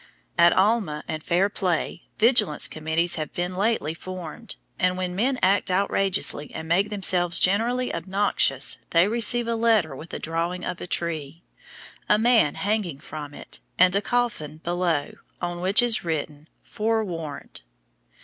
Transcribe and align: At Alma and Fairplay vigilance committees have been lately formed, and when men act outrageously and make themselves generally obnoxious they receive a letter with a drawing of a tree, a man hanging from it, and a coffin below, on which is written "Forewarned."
At 0.35 0.51
Alma 0.53 1.03
and 1.07 1.21
Fairplay 1.23 2.01
vigilance 2.17 2.67
committees 2.67 3.17
have 3.17 3.31
been 3.33 3.55
lately 3.55 3.93
formed, 3.93 4.55
and 4.79 4.97
when 4.97 5.15
men 5.15 5.37
act 5.43 5.69
outrageously 5.69 6.51
and 6.55 6.67
make 6.67 6.89
themselves 6.89 7.39
generally 7.39 7.93
obnoxious 7.93 8.79
they 8.89 9.07
receive 9.07 9.47
a 9.47 9.53
letter 9.53 9.95
with 9.95 10.11
a 10.11 10.17
drawing 10.17 10.65
of 10.65 10.81
a 10.81 10.87
tree, 10.87 11.43
a 12.09 12.17
man 12.17 12.55
hanging 12.55 12.99
from 12.99 13.35
it, 13.35 13.59
and 13.77 13.95
a 13.95 14.01
coffin 14.01 14.57
below, 14.63 15.11
on 15.39 15.61
which 15.61 15.83
is 15.83 16.03
written 16.03 16.47
"Forewarned." 16.63 17.61